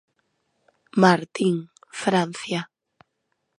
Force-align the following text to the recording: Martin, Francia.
Martin, 1.03 1.55
Francia. 2.01 2.61